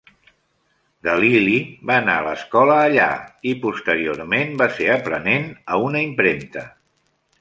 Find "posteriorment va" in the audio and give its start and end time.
3.67-4.69